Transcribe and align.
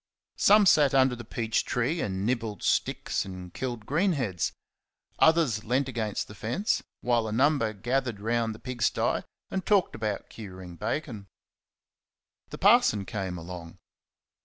Some 0.39 0.65
sat 0.65 0.95
under 0.95 1.15
the 1.15 1.23
peach 1.23 1.63
tree 1.63 2.01
and 2.01 2.25
nibbled 2.25 2.63
sticks 2.63 3.23
and 3.23 3.53
killed 3.53 3.85
green 3.85 4.13
heads; 4.13 4.51
others 5.19 5.63
leant 5.63 5.87
against 5.87 6.27
the 6.27 6.33
fence; 6.33 6.81
while 7.01 7.27
a 7.27 7.31
number 7.31 7.71
gathered 7.71 8.19
round 8.19 8.55
the 8.55 8.57
pig 8.57 8.81
sty 8.81 9.23
and 9.51 9.63
talked 9.63 9.93
about 9.93 10.27
curing 10.29 10.75
bacon. 10.75 11.27
The 12.49 12.57
parson 12.57 13.05
came 13.05 13.37
along. 13.37 13.77